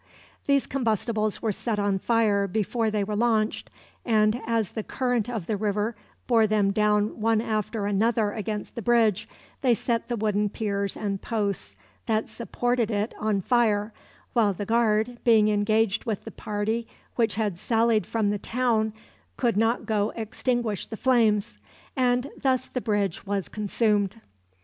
[0.47, 3.69] These combustibles were set on fire before they were launched,
[4.03, 8.81] and, as the current of the river bore them down one after another against the
[8.81, 9.29] bridge,
[9.61, 11.75] they set the wooden piers and posts
[12.07, 13.93] that supported it on fire,
[14.33, 18.93] while the guard, being engaged with the party which had sallied from the town,
[19.37, 21.59] could not go to extinguish the flames,
[21.95, 24.19] and thus the bridge was consumed.